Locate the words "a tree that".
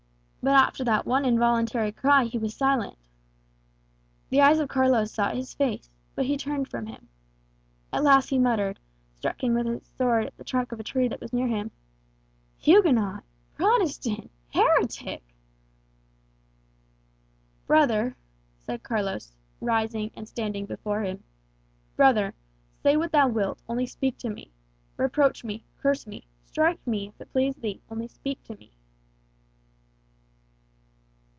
10.79-11.21